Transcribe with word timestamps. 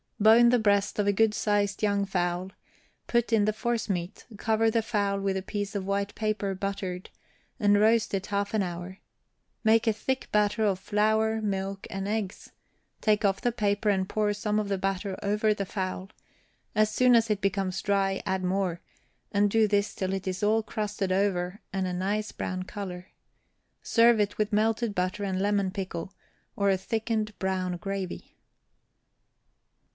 Bone 0.19 0.49
the 0.49 0.59
breast 0.59 0.97
of 0.99 1.05
a 1.07 1.13
good 1.13 1.33
sized 1.33 1.81
young 1.81 2.05
fowl, 2.05 2.51
put 3.07 3.33
in 3.33 3.45
the 3.45 3.53
forcemeat, 3.53 4.25
cover 4.37 4.69
the 4.69 4.83
fowl 4.83 5.19
with 5.19 5.35
a 5.35 5.41
piece 5.43 5.75
of 5.75 5.85
white 5.85 6.13
paper 6.15 6.53
buttered, 6.53 7.09
and 7.59 7.79
roast 7.79 8.13
it 8.15 8.27
half 8.27 8.53
an 8.55 8.61
hour; 8.61 8.99
make 9.63 9.87
a 9.87 9.93
thick 9.93 10.27
batter 10.31 10.63
of 10.63 10.79
flour, 10.79 11.41
milk, 11.41 11.85
and 11.89 12.07
eggs, 12.07 12.51
take 12.99 13.25
off 13.25 13.41
the 13.41 13.51
paper, 13.51 13.89
and 13.89 14.09
pour 14.09 14.31
some 14.33 14.59
of 14.59 14.69
the 14.69 14.77
batter 14.77 15.17
over 15.23 15.53
the 15.55 15.65
fowl; 15.65 16.09
as 16.75 16.91
soon 16.91 17.15
as 17.15 17.29
it 17.31 17.41
becomes 17.41 17.81
dry, 17.81 18.21
add 18.25 18.43
more, 18.43 18.79
and 19.31 19.49
do 19.49 19.67
this 19.67 19.93
till 19.93 20.13
it 20.13 20.27
is 20.27 20.43
all 20.43 20.61
crusted 20.63 21.11
over 21.11 21.61
and 21.73 21.87
a 21.87 21.93
nice 21.93 22.31
brown 22.31 22.61
color, 22.63 23.07
serve 23.81 24.19
it 24.19 24.37
with 24.37 24.53
melted 24.53 24.93
butter 24.93 25.23
and 25.23 25.39
lemon 25.41 25.69
pickle, 25.71 26.13
or 26.55 26.69
a 26.71 26.77
thickened 26.77 27.37
brown 27.39 27.77
gravy. 27.77 28.35